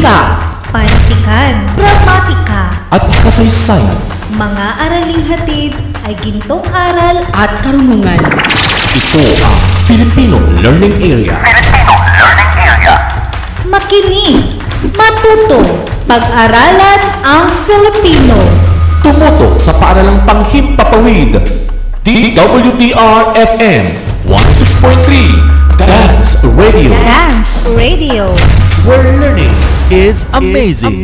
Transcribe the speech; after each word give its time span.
Wika 0.00 0.32
Pantikan, 0.72 1.68
gramatika, 1.76 2.88
at 2.88 3.04
kasaysayan. 3.20 4.00
mga 4.32 4.66
araling 4.80 5.28
hatid 5.28 5.76
ay 6.08 6.16
gintong 6.24 6.64
aral 6.72 7.20
At 7.36 7.60
karunungan. 7.60 8.16
Ito 8.96 9.20
ang 9.44 9.56
Filipino 9.84 10.40
Learning 10.64 10.96
Area. 11.04 11.36
makinig, 13.68 14.56
matuto, 14.96 15.84
pag-aralan 16.08 17.00
ang 17.20 17.52
Filipino. 17.68 18.40
Tumuto 19.04 19.60
sa 19.60 19.76
paaralang 19.76 20.24
panghimpapawid. 20.24 21.44
DWDR-FM 22.00 23.84
106.3 24.24 25.76
Dance 25.76 26.40
Radio. 26.56 26.88
Dance 27.04 27.60
Radio. 27.76 28.32
Where 28.88 29.04
learning 29.20 29.52
is 29.90 30.24
amazing. 30.32 31.02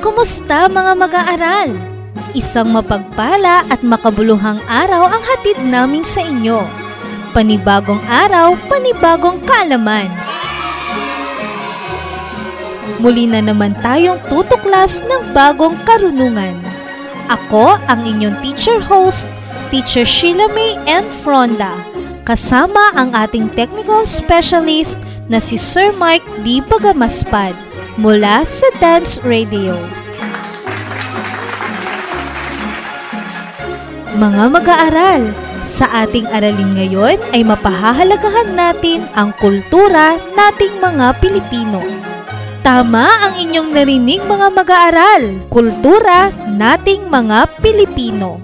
Kumusta 0.00 0.70
mga 0.70 0.92
mag-aaral? 0.94 1.89
Isang 2.30 2.70
mapagpala 2.70 3.66
at 3.66 3.82
makabuluhang 3.82 4.62
araw 4.70 5.10
ang 5.10 5.22
hatid 5.22 5.58
namin 5.66 6.06
sa 6.06 6.22
inyo. 6.22 6.62
Panibagong 7.34 7.98
araw, 8.06 8.54
panibagong 8.70 9.42
kaalaman. 9.42 10.06
Muli 13.02 13.26
na 13.26 13.42
naman 13.42 13.74
tayong 13.82 14.22
tutuklas 14.30 15.02
ng 15.02 15.34
bagong 15.34 15.74
karunungan. 15.82 16.54
Ako 17.26 17.82
ang 17.90 18.06
inyong 18.06 18.38
teacher 18.46 18.78
host, 18.78 19.26
Teacher 19.74 20.06
Sheila 20.06 20.50
May 20.50 20.78
N. 20.86 21.06
Fronda, 21.10 21.78
kasama 22.22 22.94
ang 22.94 23.14
ating 23.14 23.50
technical 23.54 24.06
specialist 24.06 24.98
na 25.26 25.42
si 25.42 25.58
Sir 25.58 25.90
Mark 25.94 26.22
D. 26.46 26.62
Bagamaspad 26.62 27.54
mula 27.98 28.42
sa 28.46 28.66
Dance 28.78 29.18
Radio. 29.22 29.99
Mga 34.10 34.44
mag-aaral, 34.50 35.22
sa 35.62 35.86
ating 36.02 36.26
aralin 36.26 36.74
ngayon 36.74 37.22
ay 37.30 37.46
mapahahalagahan 37.46 38.58
natin 38.58 39.06
ang 39.14 39.30
kultura 39.38 40.18
nating 40.34 40.82
mga 40.82 41.14
Pilipino. 41.22 41.78
Tama 42.66 43.06
ang 43.06 43.38
inyong 43.38 43.70
narinig 43.70 44.18
mga 44.26 44.50
mag-aaral, 44.50 45.22
kultura 45.46 46.34
nating 46.50 47.06
mga 47.06 47.62
Pilipino. 47.62 48.42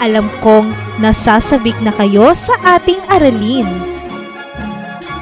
Alam 0.00 0.32
kong 0.40 0.72
nasasabik 0.96 1.76
na 1.84 1.92
kayo 1.92 2.32
sa 2.32 2.56
ating 2.80 3.04
aralin. 3.12 3.68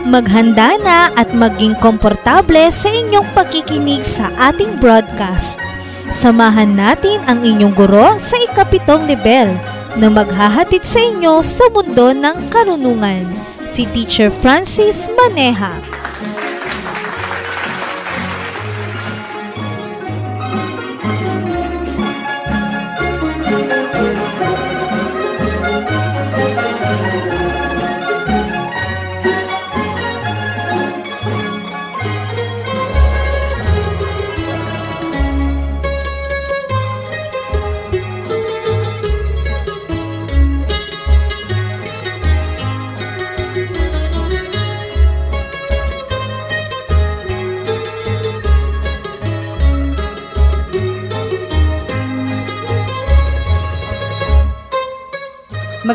Maghanda 0.06 0.78
na 0.78 1.10
at 1.18 1.34
maging 1.34 1.74
komportable 1.82 2.70
sa 2.70 2.86
inyong 2.94 3.26
pakikinig 3.34 4.06
sa 4.06 4.30
ating 4.38 4.78
broadcast. 4.78 5.67
Samahan 6.08 6.72
natin 6.72 7.20
ang 7.28 7.44
inyong 7.44 7.76
guro 7.76 8.16
sa 8.16 8.40
ikapitong 8.40 9.04
level 9.04 9.52
na 10.00 10.08
maghahatid 10.08 10.80
sa 10.80 11.04
inyo 11.04 11.44
sa 11.44 11.68
mundo 11.68 12.16
ng 12.16 12.48
karunungan, 12.48 13.28
si 13.68 13.84
Teacher 13.92 14.32
Francis 14.32 15.12
Maneha. 15.12 15.97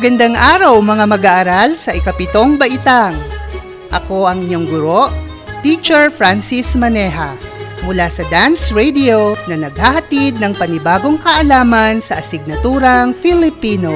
Magandang 0.04 0.36
araw 0.36 0.84
mga 0.84 1.06
mag-aaral 1.08 1.70
sa 1.80 1.96
ikapitong 1.96 2.60
baitang. 2.60 3.16
Ako 3.88 4.28
ang 4.28 4.44
inyong 4.44 4.68
guro, 4.68 5.08
Teacher 5.64 6.12
Francis 6.12 6.76
Maneha, 6.76 7.40
mula 7.88 8.12
sa 8.12 8.28
Dance 8.28 8.76
Radio 8.76 9.32
na 9.48 9.64
naghahatid 9.64 10.44
ng 10.44 10.60
panibagong 10.60 11.16
kaalaman 11.24 12.04
sa 12.04 12.20
asignaturang 12.20 13.16
Filipino. 13.16 13.96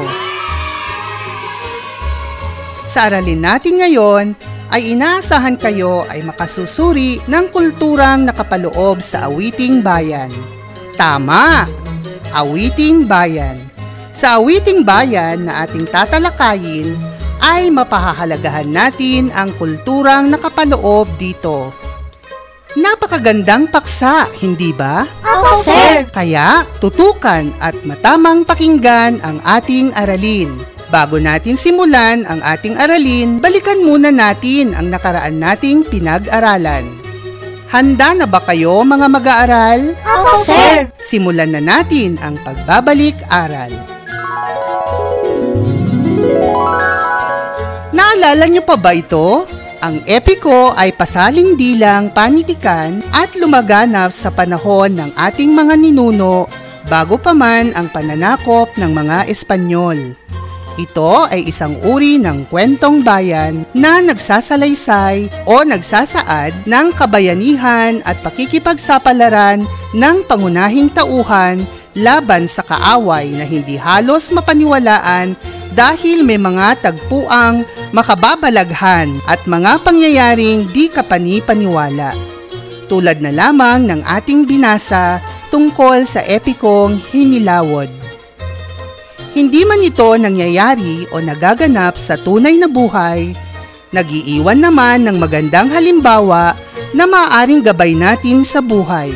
Sa 2.88 3.12
aralin 3.12 3.44
natin 3.44 3.84
ngayon, 3.84 4.32
ay 4.72 4.96
inaasahan 4.96 5.60
kayo 5.60 6.08
ay 6.08 6.24
makasusuri 6.24 7.20
ng 7.28 7.52
kulturang 7.52 8.24
nakapaloob 8.24 9.04
sa 9.04 9.28
awiting 9.28 9.84
bayan. 9.84 10.32
Tama! 10.96 11.68
Awiting 12.32 13.04
bayan. 13.12 13.67
Sa 14.18 14.42
awiting 14.42 14.82
bayan 14.82 15.46
na 15.46 15.62
ating 15.62 15.86
tatalakayin 15.94 16.98
ay 17.38 17.70
mapahahalagahan 17.70 18.66
natin 18.66 19.30
ang 19.30 19.54
kulturang 19.62 20.34
nakapaloob 20.34 21.06
dito. 21.22 21.70
Napakagandang 22.74 23.70
paksa, 23.70 24.26
hindi 24.42 24.74
ba? 24.74 25.06
Opo, 25.22 25.54
sir. 25.54 26.10
Kaya 26.10 26.66
tutukan 26.82 27.54
at 27.62 27.78
matamang 27.86 28.42
pakinggan 28.42 29.22
ang 29.22 29.38
ating 29.46 29.94
aralin. 29.94 30.50
Bago 30.90 31.22
natin 31.22 31.54
simulan 31.54 32.26
ang 32.26 32.42
ating 32.42 32.74
aralin, 32.74 33.38
balikan 33.38 33.86
muna 33.86 34.10
natin 34.10 34.74
ang 34.74 34.90
nakaraan 34.90 35.38
nating 35.38 35.86
pinag-aralan. 35.86 36.90
Handa 37.70 38.18
na 38.18 38.26
ba 38.26 38.42
kayo 38.42 38.82
mga 38.82 39.14
mag-aaral? 39.14 39.94
Opo, 39.94 40.42
sir. 40.42 40.90
Simulan 41.06 41.54
na 41.54 41.62
natin 41.62 42.18
ang 42.18 42.34
pagbabalik-aral. 42.42 43.97
Naalala 48.08 48.48
niyo 48.48 48.64
pa 48.64 48.80
ba 48.80 48.96
ito? 48.96 49.44
Ang 49.84 50.00
epiko 50.08 50.72
ay 50.80 50.96
pasaling 50.96 51.60
dilang 51.60 52.08
panitikan 52.16 53.04
at 53.12 53.36
lumaganap 53.36 54.16
sa 54.16 54.32
panahon 54.32 54.96
ng 54.96 55.12
ating 55.12 55.52
mga 55.52 55.76
ninuno 55.76 56.48
bago 56.88 57.20
pa 57.20 57.36
man 57.36 57.76
ang 57.76 57.92
pananakop 57.92 58.72
ng 58.80 58.92
mga 58.96 59.28
Espanyol. 59.28 60.16
Ito 60.80 61.28
ay 61.28 61.52
isang 61.52 61.76
uri 61.84 62.16
ng 62.16 62.48
kwentong 62.48 63.04
bayan 63.04 63.68
na 63.76 64.00
nagsasalaysay 64.00 65.44
o 65.44 65.68
nagsasaad 65.68 66.64
ng 66.64 66.88
kabayanihan 66.96 68.00
at 68.08 68.16
pakikipagsapalaran 68.24 69.68
ng 69.92 70.18
pangunahing 70.32 70.88
tauhan 70.96 71.60
laban 71.92 72.48
sa 72.48 72.64
kaaway 72.64 73.36
na 73.36 73.44
hindi 73.44 73.76
halos 73.76 74.32
mapaniwalaan 74.32 75.36
dahil 75.74 76.24
may 76.24 76.40
mga 76.40 76.80
tagpuang 76.84 77.68
makababalaghan 77.92 79.12
at 79.28 79.42
mga 79.44 79.82
pangyayaring 79.84 80.68
di 80.72 80.88
kapani-paniwala. 80.88 82.16
Tulad 82.88 83.20
na 83.20 83.36
lamang 83.36 83.84
ng 83.84 84.02
ating 84.06 84.48
binasa 84.48 85.20
tungkol 85.52 86.08
sa 86.08 86.24
epikong 86.24 86.96
Hinilawod. 87.12 87.92
Hindi 89.36 89.68
man 89.68 89.84
ito 89.84 90.08
nangyayari 90.18 91.06
o 91.14 91.22
nagaganap 91.22 92.00
sa 92.00 92.18
tunay 92.18 92.58
na 92.58 92.66
buhay, 92.66 93.36
nagiiwan 93.92 94.58
naman 94.58 95.06
ng 95.06 95.20
magandang 95.20 95.70
halimbawa 95.70 96.58
na 96.96 97.06
maaaring 97.06 97.62
gabay 97.62 97.94
natin 97.94 98.42
sa 98.42 98.64
buhay. 98.64 99.14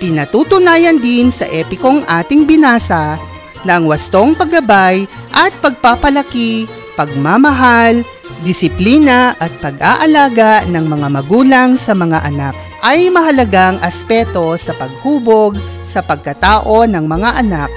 Pinatutunayan 0.00 0.98
din 0.98 1.28
sa 1.28 1.46
epikong 1.46 2.02
ating 2.08 2.48
binasa 2.48 3.20
na 3.62 3.78
wastong 3.82 4.34
paggabay 4.34 5.06
at 5.32 5.52
pagpapalaki, 5.62 6.66
pagmamahal, 6.98 8.02
disiplina 8.42 9.38
at 9.38 9.50
pag-aalaga 9.62 10.66
ng 10.66 10.84
mga 10.86 11.08
magulang 11.08 11.78
sa 11.78 11.94
mga 11.94 12.26
anak 12.26 12.54
ay 12.82 13.06
mahalagang 13.08 13.78
aspeto 13.78 14.58
sa 14.58 14.74
paghubog 14.74 15.54
sa 15.86 16.02
pagkatao 16.02 16.84
ng 16.90 17.06
mga 17.06 17.38
anak 17.38 17.70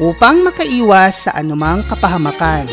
upang 0.00 0.40
makaiwas 0.44 1.28
sa 1.28 1.36
anumang 1.36 1.84
kapahamakan. 1.84 2.64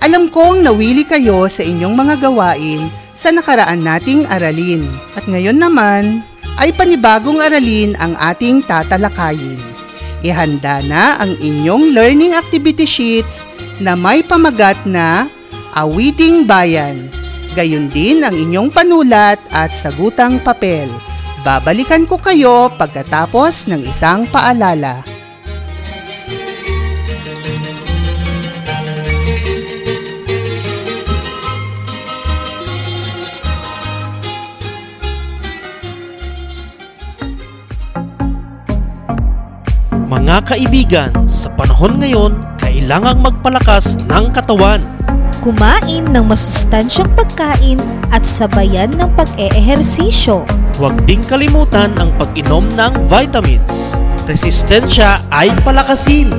Alam 0.00 0.32
kong 0.32 0.64
nawili 0.64 1.04
kayo 1.04 1.44
sa 1.52 1.60
inyong 1.60 1.92
mga 1.92 2.14
gawain 2.24 2.88
sa 3.12 3.28
nakaraan 3.28 3.84
nating 3.84 4.24
aralin 4.30 4.86
at 5.18 5.26
ngayon 5.28 5.58
naman 5.60 6.24
ay 6.56 6.72
panibagong 6.72 7.42
aralin 7.42 7.92
ang 8.00 8.16
ating 8.16 8.64
tatalakayin. 8.64 9.77
Ihanda 10.22 10.82
na 10.82 11.18
ang 11.22 11.38
inyong 11.38 11.94
learning 11.94 12.34
activity 12.34 12.86
sheets 12.86 13.46
na 13.78 13.94
may 13.94 14.22
pamagat 14.26 14.78
na 14.82 15.30
Awiting 15.78 16.42
Bayan. 16.42 17.06
Gayon 17.54 17.86
din 17.94 18.26
ang 18.26 18.34
inyong 18.34 18.70
panulat 18.74 19.38
at 19.54 19.70
sagutang 19.70 20.42
papel. 20.42 20.90
Babalikan 21.46 22.02
ko 22.04 22.18
kayo 22.18 22.66
pagkatapos 22.74 23.70
ng 23.70 23.86
isang 23.86 24.26
paalala. 24.30 25.17
Mga 40.08 40.36
kaibigan, 40.48 41.12
sa 41.28 41.52
panahon 41.52 42.00
ngayon, 42.00 42.32
kailangang 42.56 43.20
magpalakas 43.20 44.00
ng 44.08 44.32
katawan. 44.32 44.80
Kumain 45.44 46.00
ng 46.08 46.24
masustansyang 46.24 47.12
pagkain 47.12 47.76
at 48.08 48.24
sabayan 48.24 48.88
ng 48.96 49.04
pag-eehersisyo. 49.12 50.48
Huwag 50.80 50.96
ding 51.04 51.20
kalimutan 51.20 51.92
ang 52.00 52.08
pag-inom 52.16 52.72
ng 52.72 53.04
vitamins. 53.04 54.00
Resistensya 54.24 55.20
ay 55.28 55.52
palakasin. 55.60 56.32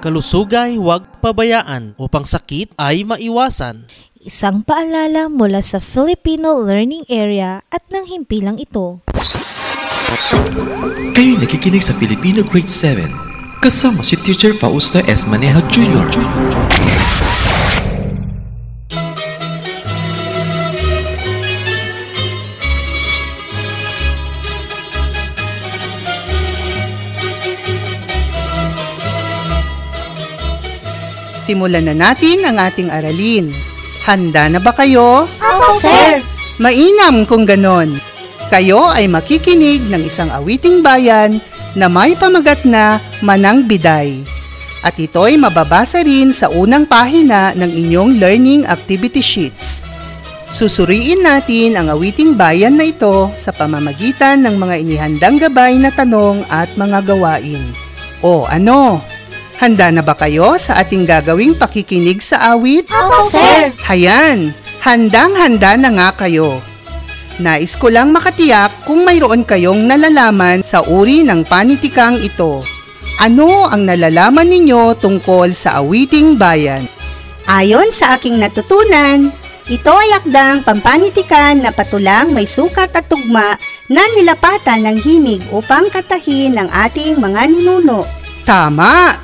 Kalusugay 0.00 0.80
huwag 0.80 1.04
pabayaan 1.20 1.92
upang 2.00 2.24
sakit 2.24 2.72
ay 2.80 3.04
maiwasan. 3.04 3.84
Isang 4.24 4.64
paalala 4.64 5.28
mula 5.28 5.60
sa 5.60 5.76
Filipino 5.76 6.56
Learning 6.56 7.04
Area 7.12 7.60
at 7.68 7.84
ng 7.92 8.08
himpilang 8.08 8.56
ito. 8.56 9.04
Kayo 11.14 11.38
nakikinig 11.38 11.86
sa 11.86 11.94
Filipino 11.94 12.42
Grade 12.42 12.66
7. 12.66 13.62
Kasama 13.62 14.02
si 14.02 14.18
Teacher 14.18 14.50
Fausta 14.50 14.98
S. 15.06 15.22
Maneja 15.22 15.62
Jr. 15.70 16.02
Simulan 31.46 31.86
na 31.86 31.94
natin 31.94 32.42
ang 32.42 32.58
ating 32.58 32.90
aralin. 32.90 33.54
Handa 34.02 34.50
na 34.50 34.58
ba 34.58 34.74
kayo? 34.74 35.30
Opo, 35.38 35.70
sir. 35.70 36.18
Mainam 36.58 37.22
kung 37.30 37.46
ganon. 37.46 38.09
Kayo 38.50 38.90
ay 38.90 39.06
makikinig 39.06 39.86
ng 39.86 40.02
isang 40.02 40.26
awiting 40.34 40.82
bayan 40.82 41.38
na 41.78 41.86
may 41.86 42.18
pamagat 42.18 42.66
na 42.66 42.98
Manang 43.22 43.62
Biday. 43.62 44.26
At 44.82 44.98
ito'y 44.98 45.38
mababasa 45.38 46.02
rin 46.02 46.34
sa 46.34 46.50
unang 46.50 46.82
pahina 46.82 47.54
ng 47.54 47.70
inyong 47.70 48.18
learning 48.18 48.66
activity 48.66 49.22
sheets. 49.22 49.86
Susuriin 50.50 51.22
natin 51.22 51.78
ang 51.78 51.94
awiting 51.94 52.34
bayan 52.34 52.74
na 52.74 52.90
ito 52.90 53.30
sa 53.38 53.54
pamamagitan 53.54 54.42
ng 54.42 54.58
mga 54.58 54.74
inihandang 54.82 55.38
gabay 55.38 55.78
na 55.78 55.94
tanong 55.94 56.42
at 56.50 56.74
mga 56.74 57.06
gawain. 57.06 57.62
O 58.18 58.50
ano? 58.50 58.98
Handa 59.62 59.94
na 59.94 60.02
ba 60.02 60.18
kayo 60.18 60.58
sa 60.58 60.82
ating 60.82 61.06
gagawing 61.06 61.54
pakikinig 61.54 62.18
sa 62.18 62.58
awit? 62.58 62.90
Opo, 62.90 63.22
sir. 63.22 63.70
Hayan, 63.86 64.50
handang-handa 64.82 65.78
na 65.78 65.94
nga 65.94 66.26
kayo. 66.26 66.58
Nais 67.40 67.72
ko 67.72 67.88
lang 67.88 68.12
makatiyak 68.12 68.84
kung 68.84 69.00
mayroon 69.00 69.48
kayong 69.48 69.88
nalalaman 69.88 70.60
sa 70.60 70.84
uri 70.84 71.24
ng 71.24 71.48
panitikang 71.48 72.20
ito. 72.20 72.60
Ano 73.16 73.64
ang 73.64 73.88
nalalaman 73.88 74.44
ninyo 74.44 75.00
tungkol 75.00 75.56
sa 75.56 75.80
awiting 75.80 76.36
bayan? 76.36 76.84
Ayon 77.48 77.88
sa 77.96 78.20
aking 78.20 78.36
natutunan, 78.36 79.32
ito 79.72 79.88
ay 79.88 80.20
akdang 80.20 80.68
pampanitikan 80.68 81.64
na 81.64 81.72
patulang 81.72 82.28
may 82.36 82.44
sukat 82.44 82.92
at 82.92 83.08
tugma 83.08 83.56
na 83.88 84.04
nilapatan 84.20 84.84
ng 84.84 84.98
himig 85.00 85.40
upang 85.48 85.88
katahin 85.88 86.60
ang 86.60 86.68
ating 86.68 87.16
mga 87.16 87.48
ninuno. 87.48 88.04
Tama! 88.44 89.16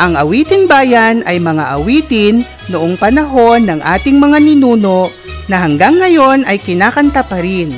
Ang 0.00 0.16
awiting 0.16 0.64
bayan 0.64 1.20
ay 1.28 1.36
mga 1.36 1.76
awitin 1.76 2.48
noong 2.72 2.96
panahon 2.96 3.68
ng 3.68 3.84
ating 3.84 4.16
mga 4.16 4.40
ninuno 4.40 5.12
na 5.50 5.58
hanggang 5.58 5.98
ngayon 5.98 6.46
ay 6.46 6.62
kinakanta 6.62 7.26
pa 7.26 7.42
rin. 7.42 7.74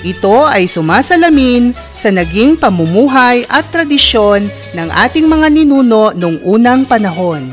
Ito 0.00 0.48
ay 0.48 0.70
sumasalamin 0.70 1.76
sa 1.92 2.08
naging 2.08 2.56
pamumuhay 2.56 3.44
at 3.50 3.68
tradisyon 3.68 4.48
ng 4.72 4.88
ating 4.88 5.26
mga 5.28 5.52
ninuno 5.52 6.14
noong 6.16 6.40
unang 6.46 6.88
panahon. 6.88 7.50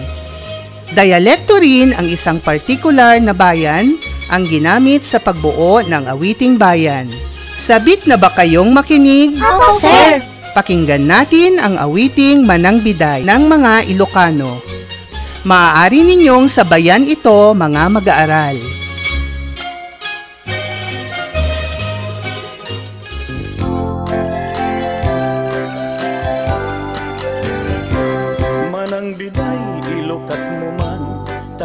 Dialekto 0.96 1.60
rin 1.60 1.92
ang 1.92 2.08
isang 2.08 2.40
partikular 2.40 3.20
na 3.20 3.36
bayan 3.36 4.00
ang 4.32 4.48
ginamit 4.48 5.04
sa 5.04 5.20
pagbuo 5.20 5.84
ng 5.84 6.08
awiting 6.08 6.56
bayan. 6.56 7.12
Sabik 7.60 8.08
na 8.08 8.16
ba 8.16 8.32
kayong 8.32 8.72
makinig? 8.72 9.36
Opo, 9.42 9.76
sir. 9.76 10.24
Pakinggan 10.56 11.04
natin 11.04 11.60
ang 11.60 11.76
awiting 11.76 12.48
Manang 12.48 12.80
Biday 12.80 13.28
ng 13.28 13.44
mga 13.46 13.92
Ilocano. 13.92 14.64
Maaari 15.44 16.02
ninyong 16.02 16.48
sabayan 16.48 17.04
ito 17.04 17.52
mga 17.52 17.82
mag-aaral. 17.92 18.58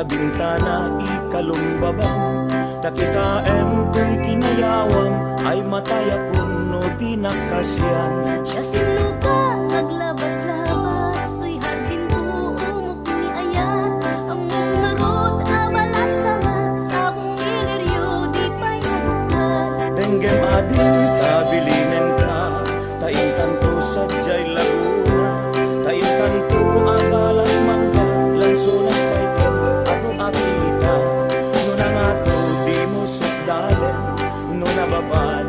Tabing 0.03 0.35
tana, 0.35 0.91
ikalumbaban 0.99 2.51
Takita 2.83 3.47
empoy 3.47 4.19
kinayawang 4.19 5.15
Ay 5.47 5.63
mataya 5.63 6.19
kuno 6.27 6.83
di 6.99 7.15
nakasyan. 7.15 8.43
Siya 8.43 8.67
sinuka, 8.67 9.52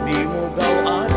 di 0.05 0.19
mo 0.29 0.43
No 0.55 1.12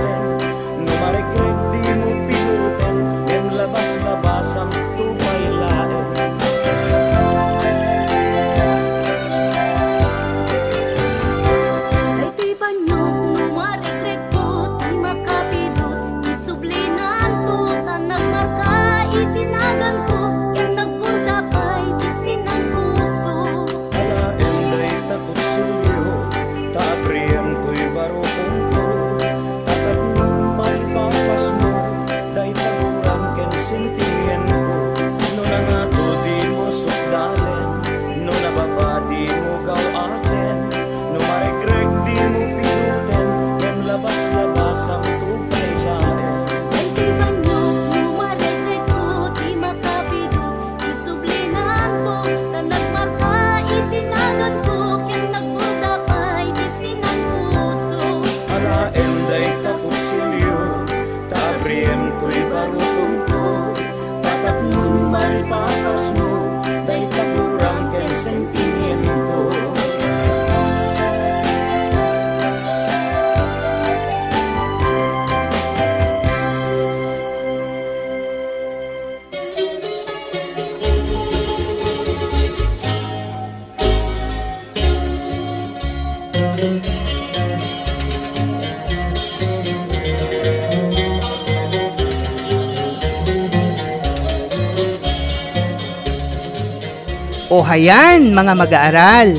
O 97.47 97.63
hayan 97.63 98.35
mga 98.35 98.53
mag-aaral, 98.59 99.39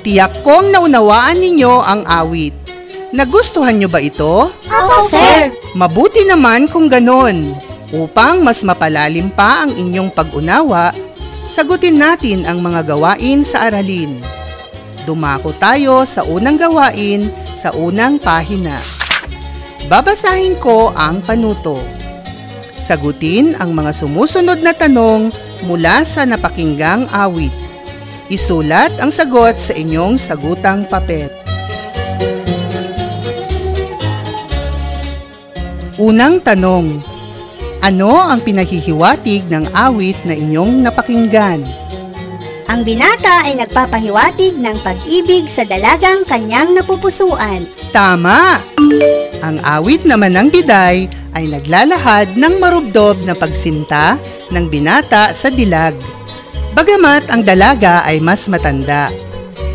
tiyak 0.00 0.32
kong 0.40 0.72
naunawaan 0.72 1.36
ninyo 1.44 1.76
ang 1.76 2.00
awit. 2.08 2.56
Nagustuhan 3.12 3.76
nyo 3.76 3.88
ba 3.92 4.00
ito? 4.00 4.48
Opo, 4.48 4.96
sir. 5.04 5.52
Mabuti 5.76 6.24
naman 6.24 6.66
kung 6.72 6.88
ganon. 6.88 7.52
Upang 7.92 8.40
mas 8.40 8.64
mapalalim 8.64 9.28
pa 9.28 9.68
ang 9.68 9.76
inyong 9.76 10.08
pag-unawa, 10.10 10.90
sagutin 11.52 12.00
natin 12.00 12.48
ang 12.48 12.64
mga 12.64 12.90
gawain 12.90 13.44
sa 13.44 13.68
aralin. 13.70 14.18
Dumako 15.04 15.52
tayo 15.60 16.08
sa 16.08 16.24
unang 16.24 16.56
gawain 16.56 17.28
sa 17.52 17.76
unang 17.76 18.16
pahina. 18.16 18.80
Babasahin 19.86 20.56
ko 20.58 20.96
ang 20.96 21.20
panuto. 21.20 21.76
Sagutin 22.80 23.52
ang 23.60 23.76
mga 23.76 23.92
sumusunod 23.92 24.64
na 24.64 24.72
tanong 24.72 25.28
mula 25.62 26.02
sa 26.02 26.26
napakinggang 26.26 27.06
awit. 27.14 27.54
Isulat 28.26 28.90
ang 28.98 29.14
sagot 29.14 29.54
sa 29.54 29.70
inyong 29.70 30.18
sagutang 30.18 30.82
papel. 30.90 31.30
Unang 35.94 36.42
tanong, 36.42 36.98
ano 37.78 38.18
ang 38.18 38.42
pinahihiwatig 38.42 39.46
ng 39.46 39.70
awit 39.70 40.18
na 40.26 40.34
inyong 40.34 40.82
napakinggan? 40.82 41.83
Ang 42.72 42.80
binata 42.82 43.44
ay 43.44 43.60
nagpapahiwatig 43.60 44.56
ng 44.56 44.76
pag-ibig 44.80 45.46
sa 45.52 45.68
dalagang 45.68 46.24
kanyang 46.24 46.72
napupusuan. 46.72 47.68
Tama! 47.92 48.58
Ang 49.44 49.60
awit 49.60 50.08
naman 50.08 50.32
ng 50.32 50.48
biday 50.48 51.04
ay 51.36 51.44
naglalahad 51.50 52.32
ng 52.38 52.56
marubdob 52.56 53.20
na 53.28 53.36
pagsinta 53.36 54.16
ng 54.48 54.64
binata 54.72 55.36
sa 55.36 55.52
dilag. 55.52 55.92
Bagamat 56.72 57.28
ang 57.28 57.44
dalaga 57.44 58.00
ay 58.08 58.18
mas 58.24 58.48
matanda. 58.48 59.12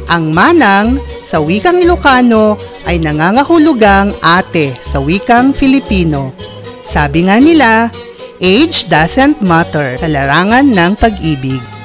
Ang 0.09 0.33
manang 0.33 0.97
sa 1.21 1.37
wikang 1.37 1.77
Ilocano 1.77 2.57
ay 2.89 2.97
nangangahulugang 2.97 4.17
ate 4.25 4.73
sa 4.81 4.97
wikang 4.97 5.53
Filipino. 5.53 6.33
Sabi 6.81 7.29
nga 7.29 7.37
nila, 7.37 7.93
age 8.41 8.89
doesn't 8.89 9.37
matter 9.45 9.93
sa 10.01 10.09
larangan 10.09 10.65
ng 10.65 10.97
pag-ibig. 10.97 11.78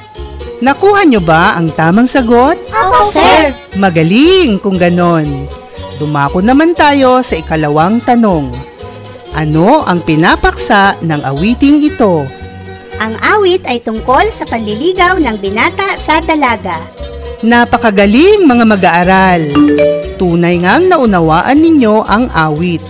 Nakuha 0.63 1.03
nyo 1.03 1.19
ba 1.19 1.59
ang 1.59 1.67
tamang 1.75 2.07
sagot? 2.07 2.55
Opo, 2.71 3.03
sir. 3.03 3.51
Magaling 3.75 4.63
kung 4.63 4.79
ganon. 4.79 5.51
Dumako 5.99 6.43
naman 6.43 6.79
tayo 6.79 7.23
sa 7.27 7.35
ikalawang 7.39 7.99
tanong. 8.03 8.55
Ano 9.35 9.83
ang 9.83 9.99
pinapaksa 10.07 10.95
ng 11.03 11.27
awiting 11.27 11.83
ito? 11.83 12.23
Ang 13.03 13.19
awit 13.19 13.67
ay 13.67 13.83
tungkol 13.83 14.31
sa 14.31 14.47
panliligaw 14.47 15.19
ng 15.19 15.37
binata 15.43 15.99
sa 15.99 16.23
dalaga. 16.23 16.79
Napakagaling 17.43 18.47
mga 18.47 18.65
mag-aaral. 18.65 19.43
Tunay 20.15 20.63
ngang 20.63 20.87
naunawaan 20.87 21.59
ninyo 21.59 22.07
ang 22.07 22.31
awit. 22.31 22.81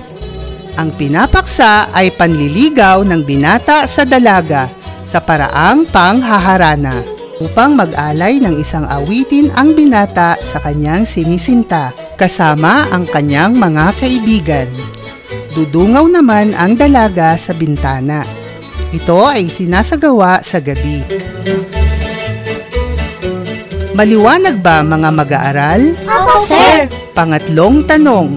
Ang 0.77 0.93
pinapaksa 0.93 1.89
ay 1.97 2.13
panliligaw 2.13 3.09
ng 3.09 3.25
binata 3.25 3.89
sa 3.89 4.05
dalaga 4.05 4.69
sa 5.09 5.25
paraang 5.25 5.89
panghaharana 5.89 7.14
upang 7.43 7.75
mag-alay 7.75 8.39
ng 8.39 8.55
isang 8.59 8.87
awitin 8.87 9.51
ang 9.59 9.75
binata 9.75 10.39
sa 10.39 10.63
kanyang 10.63 11.03
sinisinta 11.03 11.91
kasama 12.15 12.87
ang 12.95 13.09
kanyang 13.09 13.59
mga 13.59 13.85
kaibigan. 13.99 14.69
Dudungaw 15.55 16.07
naman 16.11 16.55
ang 16.55 16.79
dalaga 16.79 17.35
sa 17.39 17.55
bintana. 17.55 18.27
Ito 18.95 19.31
ay 19.31 19.51
sinasagawa 19.51 20.43
sa 20.47 20.63
gabi. 20.63 21.03
Maliwanag 23.95 24.59
ba 24.59 24.83
mga 24.83 25.09
mag-aaral? 25.15 25.95
Opo, 26.07 26.35
sir. 26.43 26.91
Pangatlong 27.15 27.87
tanong. 27.87 28.35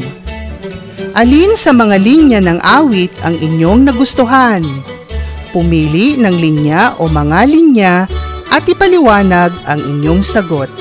Alin 1.18 1.58
sa 1.58 1.74
mga 1.74 1.98
linya 1.98 2.40
ng 2.46 2.62
awit 2.62 3.10
ang 3.26 3.34
inyong 3.34 3.90
nagustuhan? 3.90 4.62
Pumili 5.50 6.14
ng 6.22 6.36
linya 6.38 6.94
o 7.02 7.10
mga 7.10 7.40
linya 7.50 7.94
at 8.52 8.64
ipaliwanag 8.68 9.52
ang 9.68 9.80
inyong 9.82 10.24
sagot. 10.24 10.72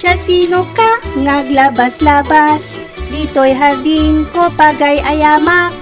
Siya 0.00 0.16
sino 0.16 0.64
ka? 0.72 1.02
Ngaglabas-labas. 1.20 2.64
Dito'y 3.10 3.52
hardin 3.52 4.24
ko 4.32 4.48
pagay 4.54 5.02
ayamak. 5.04 5.74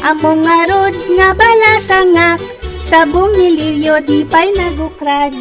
Among 0.00 0.46
ngarod 0.46 0.94
nga 1.18 1.34
balasangak. 1.36 2.40
Sabong 2.86 3.34
nililyo 3.34 3.98
di 4.06 4.22
pa'y 4.22 4.54
nagukrad. 4.54 5.34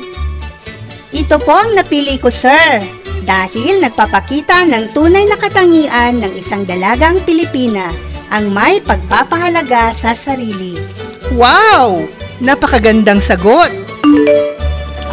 Ito 1.13 1.37
po 1.39 1.53
ang 1.53 1.77
napili 1.77 2.17
ko, 2.17 2.33
sir. 2.33 2.81
Dahil 3.23 3.81
nagpapakita 3.81 4.67
ng 4.67 4.91
tunay 4.93 5.25
na 5.29 5.37
katangian 5.37 6.19
ng 6.19 6.33
isang 6.35 6.65
dalagang 6.65 7.21
Pilipina 7.23 7.89
ang 8.33 8.49
may 8.51 8.81
pagpapahalaga 8.81 9.93
sa 9.93 10.11
sarili. 10.17 10.75
Wow! 11.33 12.05
Napakagandang 12.41 13.23
sagot! 13.23 13.71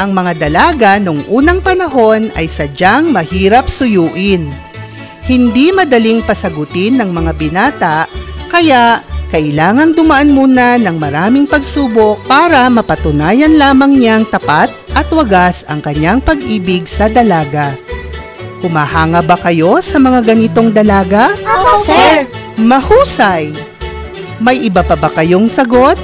Ang 0.01 0.17
mga 0.17 0.49
dalaga 0.49 0.97
nung 0.97 1.21
unang 1.29 1.61
panahon 1.61 2.33
ay 2.33 2.49
sadyang 2.49 3.13
mahirap 3.13 3.69
suyuin. 3.69 4.49
Hindi 5.23 5.71
madaling 5.71 6.25
pasagutin 6.25 6.99
ng 6.99 7.11
mga 7.13 7.33
binata, 7.37 7.97
kaya 8.51 9.05
kailangang 9.31 9.97
dumaan 9.97 10.35
muna 10.35 10.77
ng 10.77 10.97
maraming 10.99 11.47
pagsubok 11.49 12.21
para 12.27 12.69
mapatunayan 12.69 13.57
lamang 13.57 13.97
niyang 13.97 14.27
tapat 14.29 14.69
at 14.93 15.09
wagas 15.09 15.65
ang 15.71 15.81
kanyang 15.81 16.21
pag-ibig 16.21 16.85
sa 16.85 17.09
dalaga. 17.09 17.73
Humahanga 18.61 19.25
ba 19.25 19.35
kayo 19.41 19.81
sa 19.83 19.99
mga 19.99 20.23
ganitong 20.23 20.71
dalaga? 20.71 21.35
Opo, 21.43 21.81
sir. 21.81 22.29
Mahusay! 22.61 23.51
May 24.43 24.67
iba 24.67 24.83
pa 24.83 24.99
ba 24.99 25.11
kayong 25.11 25.47
sagot? 25.47 25.99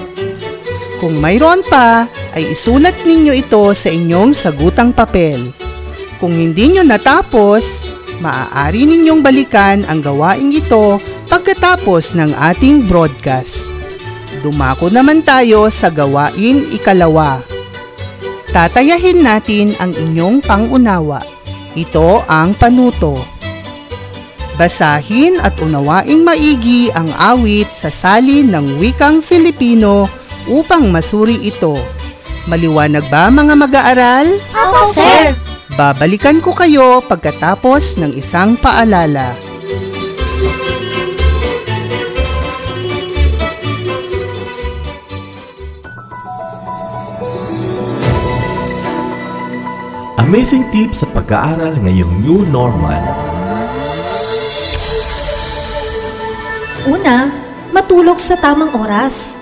Kung 0.99 1.18
mayroon 1.23 1.62
pa, 1.66 2.11
ay 2.38 2.54
isulat 2.54 2.95
ninyo 3.02 3.35
ito 3.35 3.75
sa 3.75 3.90
inyong 3.90 4.30
sagutang 4.30 4.95
papel. 4.95 5.50
Kung 6.23 6.30
hindi 6.30 6.71
nyo 6.71 6.87
natapos, 6.87 7.83
maaari 8.23 8.87
ninyong 8.87 9.18
balikan 9.26 9.83
ang 9.90 9.99
gawaing 9.99 10.54
ito 10.54 11.02
pagkatapos 11.26 12.14
ng 12.14 12.30
ating 12.38 12.87
broadcast. 12.87 13.75
Dumako 14.47 14.87
naman 14.87 15.26
tayo 15.26 15.66
sa 15.66 15.90
gawain 15.90 16.62
ikalawa. 16.71 17.42
Tatayahin 18.54 19.26
natin 19.26 19.75
ang 19.83 19.90
inyong 19.90 20.38
pangunawa. 20.38 21.18
Ito 21.75 22.23
ang 22.30 22.54
panuto. 22.54 23.18
Basahin 24.54 25.42
at 25.42 25.59
unawaing 25.59 26.23
maigi 26.23 26.90
ang 26.95 27.11
awit 27.18 27.71
sa 27.75 27.90
salin 27.90 28.50
ng 28.50 28.78
wikang 28.78 29.23
Filipino 29.23 30.07
upang 30.50 30.90
masuri 30.90 31.38
ito. 31.42 31.98
Maliwanag 32.49 33.05
ba 33.12 33.28
mga 33.28 33.55
mag-aaral? 33.61 34.40
Opo, 34.57 34.81
sir. 34.88 35.37
Babalikan 35.76 36.40
ko 36.40 36.57
kayo 36.57 37.05
pagkatapos 37.05 38.00
ng 38.00 38.17
isang 38.17 38.57
paalala. 38.57 39.37
Amazing 50.17 50.73
tips 50.73 51.05
sa 51.05 51.09
pag-aaral 51.12 51.76
ngayong 51.85 52.14
new 52.25 52.49
normal. 52.49 53.05
Una, 56.88 57.28
matulog 57.76 58.17
sa 58.17 58.40
tamang 58.40 58.73
oras. 58.73 59.38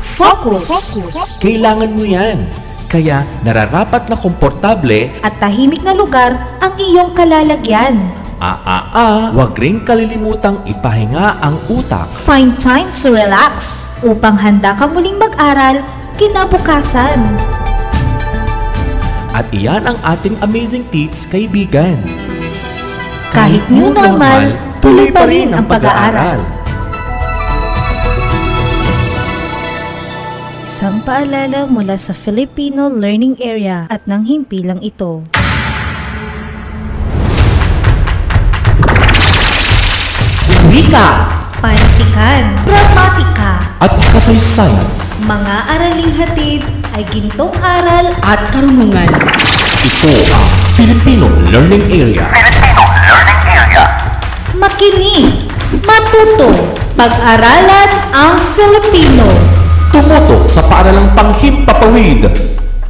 Focus! 0.00 0.98
Kailangan 1.42 1.90
mo 1.92 2.02
yan. 2.06 2.46
Kaya 2.88 3.20
nararapat 3.44 4.08
na 4.08 4.16
komportable 4.16 5.12
At 5.20 5.36
tahimik 5.36 5.84
na 5.84 5.92
lugar 5.92 6.32
ang 6.56 6.72
iyong 6.80 7.12
kalalagyan. 7.12 8.00
aa, 8.38 9.34
wag 9.34 9.58
ring 9.58 9.82
kalilimutang 9.84 10.62
ipahinga 10.64 11.42
ang 11.42 11.58
utak. 11.68 12.08
Find 12.24 12.54
time 12.56 12.88
to 12.96 13.12
relax 13.12 13.86
upang 14.00 14.38
handa 14.38 14.72
ka 14.78 14.86
muling 14.88 15.18
mag-aral 15.18 15.82
kinabukasan. 16.16 17.18
At 19.36 19.46
iyan 19.52 19.84
ang 19.84 19.98
ating 20.02 20.38
amazing 20.40 20.88
tips, 20.88 21.28
kaibigan. 21.28 22.00
Kahit 23.30 23.62
new 23.70 23.92
normal, 23.92 24.50
tuloy 24.80 25.12
pa 25.12 25.28
rin 25.28 25.52
ang 25.52 25.68
pag-aaral. 25.68 26.57
Isang 30.68 31.00
paalala 31.00 31.64
mula 31.64 31.96
sa 31.96 32.12
Filipino 32.12 32.92
Learning 32.92 33.40
Area 33.40 33.88
at 33.88 34.04
ng 34.04 34.20
himpilang 34.28 34.84
ito. 34.84 35.24
Wika 40.68 41.08
Panitikan, 41.64 42.52
gramatika, 42.68 43.80
at 43.80 43.96
kasaysayan. 44.12 44.76
mga 45.24 45.56
araling 45.72 46.12
hatid 46.12 46.60
ay 46.92 47.00
gintong 47.16 47.56
aral 47.64 48.12
at 48.20 48.40
karunungan. 48.52 49.08
Ito 49.08 50.12
ang 50.36 50.48
Filipino 50.76 51.32
Learning 51.48 51.88
Area. 51.88 52.28
makinig, 54.60 55.48
matuto, 55.80 56.52
pag-aralan 56.92 57.88
ang 58.12 58.36
Filipino. 58.52 59.47
Tumutok 59.92 60.44
sa 60.48 60.62
paaralang 60.66 61.10
panghimpapawid. 61.16 62.28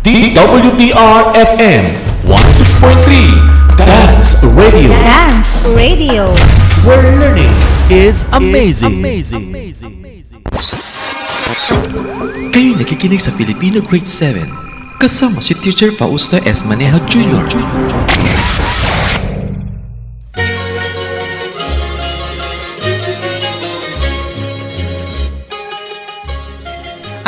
DWDR-FM 0.02 1.84
106.3 2.24 3.76
Dance 3.78 4.40
Radio. 4.56 4.90
Dance 5.04 5.61
Radio. 5.76 6.32
Where 6.82 7.02
learning 7.18 7.52
is 7.92 8.24
amazing. 8.34 9.02
Kayo 12.50 12.74
nakikinig 12.74 13.20
sa 13.22 13.30
Filipino 13.37 13.78
Grade 13.84 14.08
7 14.08 14.48
kasama 14.98 15.38
si 15.38 15.54
Teacher 15.54 15.94
Fausta 15.94 16.42
S. 16.42 16.66
Maneja 16.66 16.98
Jr. 17.06 17.46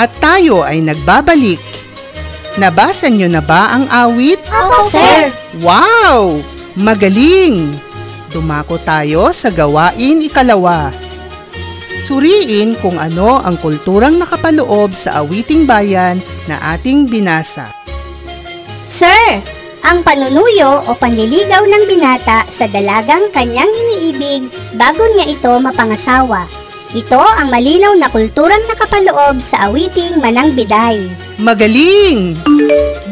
At 0.00 0.08
tayo 0.16 0.64
ay 0.64 0.80
nagbabalik. 0.80 1.60
Nabasa 2.56 3.12
nyo 3.12 3.28
na 3.28 3.44
ba 3.44 3.76
ang 3.76 3.84
awit? 3.92 4.40
Opo, 4.48 4.80
sir. 4.80 5.28
Wow! 5.60 6.40
Magaling! 6.72 7.76
Dumako 8.32 8.80
tayo 8.80 9.28
sa 9.36 9.52
gawain 9.52 10.24
ikalawa. 10.24 10.88
Suriin 12.00 12.80
kung 12.80 12.96
ano 12.96 13.44
ang 13.44 13.60
kulturang 13.60 14.16
nakapaloob 14.16 14.96
sa 14.96 15.20
awiting 15.20 15.68
bayan 15.68 16.16
na 16.48 16.56
ating 16.72 17.04
binasa. 17.04 17.68
Sir, 18.88 19.44
ang 19.84 20.00
panunuyo 20.00 20.80
o 20.88 20.96
panliligaw 20.96 21.60
ng 21.60 21.84
binata 21.84 22.48
sa 22.48 22.64
dalagang 22.72 23.28
kanyang 23.36 23.68
iniibig 23.68 24.48
bago 24.80 25.04
niya 25.12 25.28
ito 25.28 25.52
mapangasawa. 25.60 26.59
Ito 26.90 27.22
ang 27.22 27.54
malinaw 27.54 27.94
na 28.02 28.10
kulturang 28.10 28.66
nakapaloob 28.66 29.38
sa 29.38 29.70
awiting 29.70 30.18
Manang 30.18 30.58
Biday. 30.58 31.06
Magaling! 31.38 32.34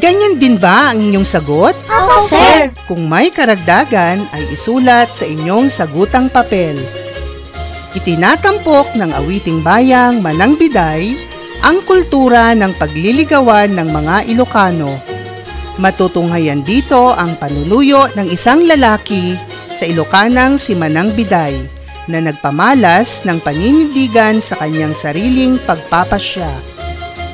Ganyan 0.03 0.43
din 0.43 0.59
ba 0.59 0.91
ang 0.91 0.99
inyong 0.99 1.23
sagot? 1.23 1.79
Opo, 1.87 2.19
sir. 2.19 2.75
Kung 2.91 3.07
may 3.07 3.31
karagdagan 3.31 4.27
ay 4.35 4.51
isulat 4.51 5.15
sa 5.15 5.23
inyong 5.23 5.71
sagutang 5.71 6.27
papel. 6.27 6.75
Itinatampok 7.95 8.99
ng 8.99 9.15
awiting 9.15 9.63
bayang 9.63 10.27
Manang 10.27 10.59
Biday 10.59 11.15
ang 11.63 11.79
kultura 11.87 12.59
ng 12.59 12.75
pagliligawan 12.83 13.79
ng 13.79 13.89
mga 13.95 14.27
Ilocano. 14.27 14.99
Matutunghayan 15.79 16.67
dito 16.67 17.15
ang 17.15 17.39
panunuyo 17.39 18.11
ng 18.11 18.27
isang 18.27 18.59
lalaki 18.59 19.39
sa 19.79 19.87
Ilocanang 19.87 20.59
si 20.59 20.75
Manang 20.75 21.15
Biday 21.15 21.78
na 22.09 22.25
nagpamalas 22.25 23.23
ng 23.29 23.39
paninindigan 23.45 24.41
sa 24.41 24.57
kanyang 24.57 24.97
sariling 24.97 25.61
pagpapasya. 25.69 26.49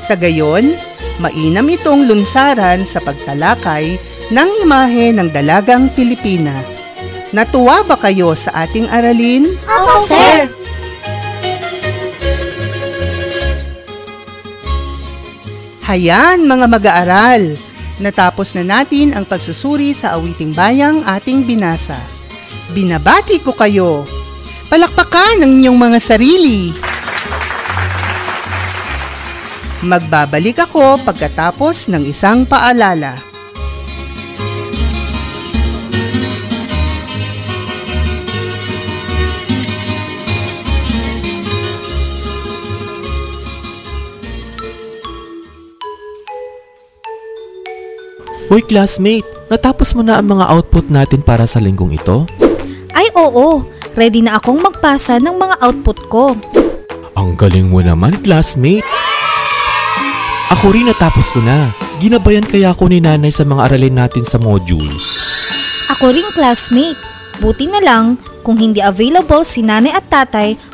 Sa 0.02 0.18
gayon, 0.18 0.74
mainam 1.22 1.70
itong 1.70 2.10
lunsaran 2.10 2.82
sa 2.82 2.98
pagtalakay 3.00 3.96
ng 4.28 4.48
imahe 4.66 5.14
ng 5.14 5.30
dalagang 5.30 5.87
Pilipina. 5.94 6.52
Natuwa 7.30 7.87
ba 7.87 7.98
kayo 7.98 8.34
sa 8.34 8.66
ating 8.66 8.90
aralin? 8.90 9.50
Opo, 9.66 9.98
sir. 10.02 10.46
Hayan 15.84 16.48
mga 16.48 16.66
mag-aaral! 16.70 17.60
Natapos 18.02 18.58
na 18.58 18.66
natin 18.66 19.14
ang 19.14 19.22
pagsusuri 19.22 19.94
sa 19.94 20.18
awiting 20.18 20.50
bayang 20.50 21.04
ating 21.06 21.46
binasa. 21.46 22.00
Binabati 22.74 23.38
ko 23.38 23.54
kayo! 23.54 24.02
Palakpakan 24.74 25.38
ang 25.38 25.62
inyong 25.62 25.78
mga 25.78 25.98
sarili! 26.02 26.74
Magbabalik 29.87 30.66
ako 30.66 30.98
pagkatapos 31.06 31.87
ng 31.94 32.02
isang 32.10 32.42
paalala. 32.42 33.14
Hoy 48.50 48.66
classmate, 48.66 49.22
natapos 49.46 49.94
mo 49.94 50.02
na 50.02 50.18
ang 50.18 50.34
mga 50.34 50.50
output 50.50 50.90
natin 50.90 51.22
para 51.22 51.46
sa 51.46 51.62
linggong 51.62 51.94
ito? 51.94 52.26
Ay 52.90 53.06
oo, 53.14 53.70
ready 53.94 54.22
na 54.22 54.38
akong 54.38 54.59
magpasa 54.59 55.22
ng 55.22 55.35
mga 55.35 55.57
output 55.62 55.98
ko. 56.11 56.24
Ang 57.14 57.38
galing 57.38 57.70
mo 57.70 57.78
naman, 57.78 58.18
classmate. 58.22 58.87
Ako 60.50 60.74
rin 60.74 60.90
natapos 60.90 61.30
ko 61.30 61.40
na. 61.40 61.70
Ginabayan 62.02 62.44
kaya 62.44 62.74
ako 62.74 62.90
ni 62.90 62.98
nanay 62.98 63.30
sa 63.30 63.46
mga 63.46 63.70
aralin 63.70 63.96
natin 63.96 64.26
sa 64.26 64.37
modules. 64.37 65.22
Ako 65.94 66.11
ring 66.11 66.26
classmate. 66.35 66.98
Buti 67.38 67.70
na 67.70 67.83
lang, 67.83 68.18
kung 68.46 68.59
hindi 68.59 68.83
available 68.83 69.42
si 69.46 69.62
nanay 69.62 69.94
at 69.94 70.07
tatay, 70.11 70.59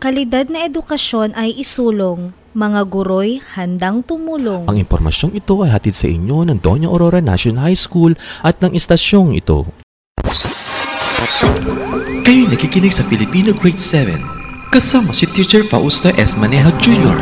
Kalidad 0.00 0.48
na 0.48 0.64
edukasyon 0.64 1.36
ay 1.36 1.60
isulong. 1.60 2.32
Mga 2.56 2.88
guro'y 2.88 3.44
handang 3.52 4.00
tumulong. 4.00 4.64
Ang 4.64 4.80
impormasyong 4.80 5.36
ito 5.36 5.60
ay 5.60 5.76
hatid 5.76 5.92
sa 5.92 6.08
inyo 6.08 6.40
ng 6.48 6.56
Doña 6.56 6.88
Aurora 6.88 7.20
National 7.20 7.68
High 7.68 7.76
School 7.76 8.16
at 8.40 8.64
ng 8.64 8.72
istasyong 8.72 9.36
ito. 9.36 9.68
Kayo 12.24 12.48
nakikinig 12.48 12.96
sa 12.96 13.04
Filipino 13.04 13.52
Grade 13.52 13.76
7 13.76 14.72
kasama 14.72 15.12
si 15.12 15.28
Teacher 15.28 15.60
Fausta 15.68 16.08
S. 16.16 16.32
Maneja 16.32 16.72
Jr. 16.80 17.20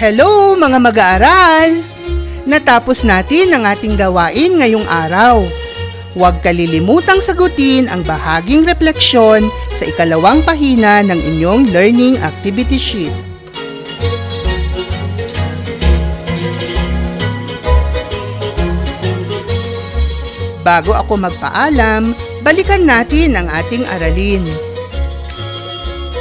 Hello 0.00 0.56
mga 0.56 0.78
mag-aaral! 0.80 1.70
Natapos 2.48 3.04
natin 3.04 3.52
ang 3.52 3.68
ating 3.68 3.92
gawain 3.92 4.56
ngayong 4.56 4.88
araw. 4.88 5.65
Huwag 6.16 6.40
kalilimutang 6.40 7.20
sagutin 7.20 7.92
ang 7.92 8.00
bahaging 8.00 8.64
refleksyon 8.64 9.52
sa 9.68 9.84
ikalawang 9.84 10.40
pahina 10.48 11.04
ng 11.04 11.20
inyong 11.20 11.68
learning 11.76 12.16
activity 12.24 12.80
sheet. 12.80 13.12
Bago 20.64 20.96
ako 20.96 21.20
magpaalam, 21.28 22.16
balikan 22.40 22.88
natin 22.88 23.36
ang 23.36 23.52
ating 23.52 23.84
aralin. 23.84 24.40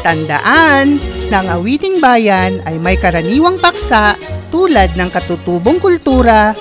Tandaan 0.04 1.00
na 1.32 1.40
ang 1.40 1.48
awiting 1.56 2.04
bayan 2.04 2.60
ay 2.68 2.76
may 2.84 3.00
karaniwang 3.00 3.56
paksa 3.64 4.20
tulad 4.52 4.92
ng 5.00 5.08
katutubong 5.08 5.80
kultura, 5.80 6.52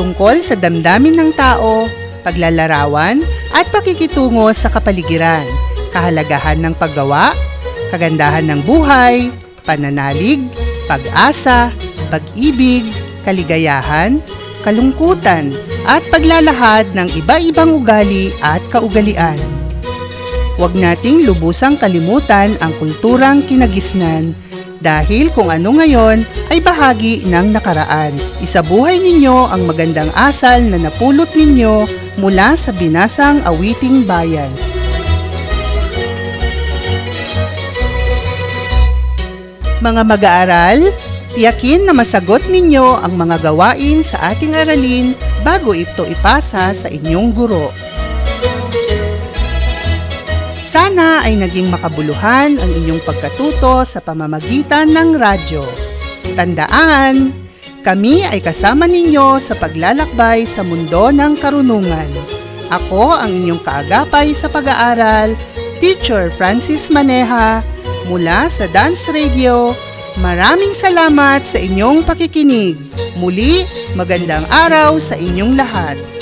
tungkol 0.00 0.40
sa 0.40 0.56
damdamin 0.56 1.20
ng 1.20 1.30
tao, 1.36 1.86
paglalarawan 2.28 3.24
at 3.56 3.64
pakikitungo 3.72 4.52
sa 4.52 4.68
kapaligiran, 4.68 5.48
kahalagahan 5.88 6.60
ng 6.60 6.76
paggawa, 6.76 7.32
kagandahan 7.88 8.44
ng 8.44 8.60
buhay, 8.68 9.32
pananalig, 9.64 10.44
pag-asa, 10.84 11.72
pag-ibig, 12.12 12.84
kaligayahan, 13.24 14.20
kalungkutan, 14.60 15.56
at 15.88 16.04
paglalahad 16.12 16.84
ng 16.92 17.08
iba-ibang 17.16 17.72
ugali 17.72 18.28
at 18.44 18.60
kaugalian. 18.68 19.40
Huwag 20.60 20.76
nating 20.76 21.24
lubusang 21.24 21.80
kalimutan 21.80 22.52
ang 22.60 22.76
kulturang 22.76 23.40
kinagisnan 23.48 24.36
dahil 24.84 25.30
kung 25.32 25.48
ano 25.48 25.80
ngayon 25.80 26.26
ay 26.50 26.58
bahagi 26.60 27.24
ng 27.24 27.54
nakaraan. 27.54 28.12
Isabuhay 28.42 28.98
ninyo 29.00 29.48
ang 29.48 29.64
magandang 29.64 30.10
asal 30.18 30.60
na 30.66 30.76
napulot 30.76 31.30
ninyo 31.32 31.86
mula 32.18 32.58
sa 32.58 32.74
binasang 32.74 33.40
awiting 33.46 34.02
bayan. 34.02 34.50
Mga 39.78 40.02
mag-aaral, 40.02 40.90
tiyakin 41.38 41.86
na 41.86 41.94
masagot 41.94 42.42
ninyo 42.50 42.98
ang 42.98 43.14
mga 43.14 43.46
gawain 43.46 44.02
sa 44.02 44.34
ating 44.34 44.58
aralin 44.58 45.14
bago 45.46 45.70
ito 45.70 46.02
ipasa 46.02 46.74
sa 46.74 46.90
inyong 46.90 47.30
guro. 47.30 47.70
Sana 50.68 51.24
ay 51.24 51.38
naging 51.38 51.70
makabuluhan 51.70 52.58
ang 52.58 52.70
inyong 52.74 53.00
pagkatuto 53.06 53.86
sa 53.86 54.02
pamamagitan 54.02 54.90
ng 54.90 55.16
radyo. 55.16 55.62
Tandaan, 56.36 57.47
kami 57.86 58.26
ay 58.26 58.42
kasama 58.42 58.90
ninyo 58.90 59.38
sa 59.38 59.54
paglalakbay 59.54 60.44
sa 60.44 60.66
mundo 60.66 61.14
ng 61.14 61.38
karunungan. 61.38 62.10
Ako 62.68 63.16
ang 63.16 63.32
inyong 63.32 63.62
kaagapay 63.64 64.36
sa 64.36 64.50
pag-aaral, 64.50 65.32
Teacher 65.78 66.28
Francis 66.34 66.90
Maneha, 66.90 67.64
mula 68.10 68.50
sa 68.50 68.66
Dance 68.68 69.08
Radio. 69.14 69.72
Maraming 70.18 70.74
salamat 70.74 71.46
sa 71.46 71.62
inyong 71.62 72.02
pakikinig. 72.02 72.76
Muli, 73.16 73.62
magandang 73.94 74.44
araw 74.50 74.98
sa 74.98 75.14
inyong 75.14 75.54
lahat. 75.54 76.17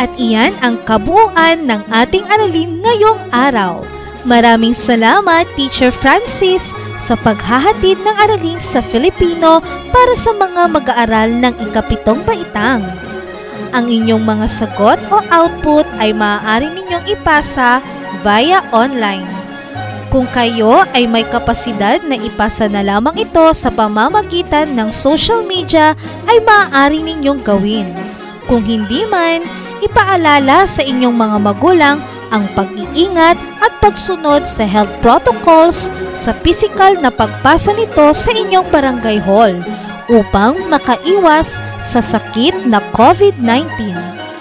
At 0.00 0.16
iyan 0.16 0.56
ang 0.64 0.80
kabuuan 0.88 1.68
ng 1.68 1.84
ating 1.92 2.24
aralin 2.24 2.80
ngayong 2.80 3.20
araw. 3.28 3.84
Maraming 4.24 4.72
salamat 4.72 5.44
Teacher 5.60 5.92
Francis 5.92 6.72
sa 6.96 7.12
paghahatid 7.20 8.00
ng 8.00 8.16
aralin 8.16 8.56
sa 8.56 8.80
Filipino 8.80 9.60
para 9.92 10.16
sa 10.16 10.32
mga 10.32 10.72
mag-aaral 10.72 11.28
ng 11.36 11.54
ikapitong 11.68 12.24
baitang. 12.24 12.80
Ang 13.76 13.92
inyong 13.92 14.24
mga 14.24 14.46
sagot 14.48 14.96
o 15.12 15.20
output 15.28 15.84
ay 16.00 16.16
maaari 16.16 16.72
ninyong 16.72 17.04
ipasa 17.04 17.84
via 18.24 18.64
online. 18.72 19.28
Kung 20.08 20.26
kayo 20.32 20.80
ay 20.96 21.04
may 21.04 21.28
kapasidad 21.28 22.00
na 22.08 22.16
ipasa 22.16 22.72
na 22.72 22.80
lamang 22.80 23.20
ito 23.20 23.52
sa 23.52 23.68
pamamagitan 23.68 24.72
ng 24.72 24.88
social 24.88 25.44
media 25.44 25.92
ay 26.24 26.40
maaari 26.40 27.04
ninyong 27.04 27.40
gawin. 27.44 27.88
Kung 28.50 28.66
hindi 28.66 29.06
man, 29.06 29.46
ipaalala 29.80 30.64
sa 30.68 30.84
inyong 30.84 31.16
mga 31.16 31.38
magulang 31.40 31.98
ang 32.30 32.46
pag-iingat 32.54 33.36
at 33.58 33.72
pagsunod 33.82 34.46
sa 34.46 34.62
health 34.64 34.92
protocols 35.02 35.90
sa 36.14 36.30
pisikal 36.30 36.94
na 36.96 37.10
pagpasa 37.10 37.74
nito 37.74 38.14
sa 38.14 38.30
inyong 38.30 38.68
barangay 38.70 39.18
hall 39.18 39.58
upang 40.10 40.58
makaiwas 40.70 41.58
sa 41.78 41.98
sakit 42.02 42.66
na 42.66 42.82
COVID-19. 42.94 43.94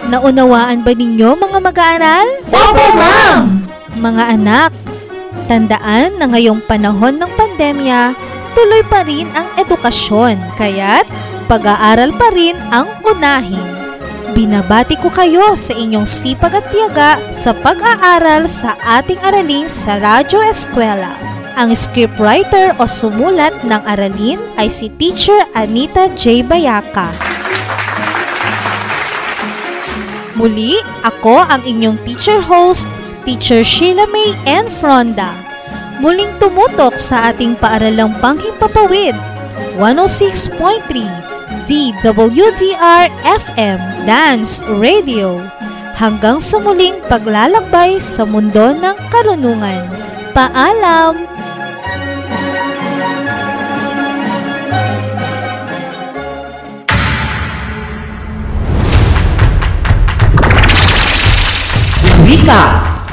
Naunawaan 0.10 0.82
ba 0.82 0.94
ninyo 0.94 1.30
mga 1.38 1.60
mag-aaral? 1.62 2.28
Opo, 2.50 2.86
ma'am! 2.98 3.62
Mga 4.00 4.24
anak, 4.40 4.72
tandaan 5.46 6.18
na 6.18 6.26
ngayong 6.30 6.62
panahon 6.66 7.22
ng 7.22 7.32
pandemya, 7.38 8.18
tuloy 8.58 8.82
pa 8.90 9.06
rin 9.06 9.30
ang 9.38 9.46
edukasyon, 9.58 10.38
kaya't 10.58 11.06
pag-aaral 11.50 12.14
pa 12.14 12.30
rin 12.34 12.58
ang 12.70 12.86
unahin. 13.02 13.79
Binabati 14.40 14.96
ko 14.96 15.12
kayo 15.12 15.52
sa 15.60 15.76
inyong 15.76 16.08
sipag 16.08 16.64
at 16.64 16.72
tiyaga 16.72 17.20
sa 17.28 17.52
pag-aaral 17.52 18.48
sa 18.48 18.80
ating 18.88 19.20
aralin 19.20 19.68
sa 19.68 20.00
Radyo 20.00 20.40
Eskwela. 20.48 21.12
Ang 21.60 21.76
scriptwriter 21.76 22.72
o 22.80 22.88
sumulat 22.88 23.52
ng 23.68 23.84
aralin 23.84 24.40
ay 24.56 24.72
si 24.72 24.88
Teacher 24.96 25.44
Anita 25.52 26.08
J. 26.16 26.48
Bayaka. 26.48 27.12
Muli, 30.40 30.80
ako 31.04 31.44
ang 31.44 31.60
inyong 31.68 32.00
teacher 32.08 32.40
host, 32.40 32.88
Teacher 33.28 33.60
Sheila 33.60 34.08
May 34.08 34.40
N. 34.48 34.72
Fronda. 34.72 35.36
Muling 36.00 36.32
tumutok 36.40 36.96
sa 36.96 37.36
ating 37.36 37.60
paaralang 37.60 38.16
panghimpapawid, 38.24 39.20
106.3 39.76 41.29
DWDR 41.70 43.14
FM 43.22 43.78
Dance 44.10 44.58
Radio 44.82 45.38
hanggang 45.94 46.42
sa 46.42 46.58
muling 46.58 46.98
paglalakbay 47.06 48.02
sa 48.02 48.26
mundo 48.26 48.74
ng 48.74 48.98
karunungan. 49.14 49.86
Paalam! 50.34 51.14
Wika 62.26 62.64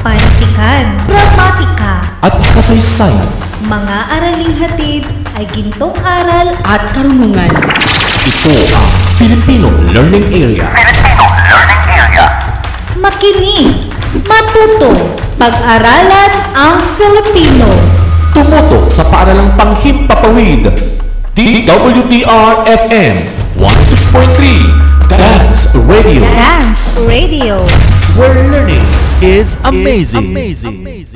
Pantikan, 0.00 0.96
Gramatika, 1.04 2.24
At 2.24 2.32
kasaysayan, 2.56 3.28
mga 3.68 3.96
araling 4.16 4.56
hatid 4.56 5.04
ay 5.36 5.44
gintong 5.52 5.92
aral 6.00 6.56
at 6.64 6.80
karunungan. 6.96 7.52
Ito 8.26 8.50
ang 8.74 8.86
Filipino 9.14 9.70
Learning 9.94 10.26
Area. 10.34 10.66
makinig, 12.98 13.86
matuto, 14.26 15.14
pag-aralan 15.38 16.32
ang 16.50 16.82
Filipino. 16.98 17.70
Tumutok 18.34 18.90
sa 18.90 19.06
paaralang 19.06 19.54
panghimpapawid. 19.54 20.74
DWDR-FM 21.36 23.16
106.3 23.60 25.06
Dance 25.06 25.70
Radio. 25.86 26.26
Dance 26.26 26.90
Radio. 27.06 27.62
Where 28.18 28.42
learning 28.50 28.82
is 29.22 29.54
amazing. 29.62 30.34
amazing. 30.34 30.82
Dance 30.82 31.15